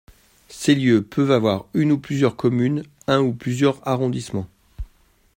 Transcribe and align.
Ces 0.49 0.73
lieux 0.73 1.03
peuvent 1.03 1.29
être 1.45 1.67
une 1.75 1.91
ou 1.91 1.99
plusieurs 1.99 2.35
communes, 2.35 2.81
un 3.05 3.21
ou 3.21 3.33
plusieurs 3.33 3.87
arrondissements. 3.87 4.47